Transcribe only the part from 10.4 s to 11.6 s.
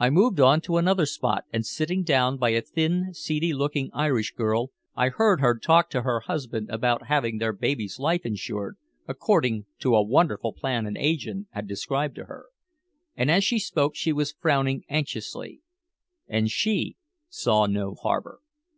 plan an agent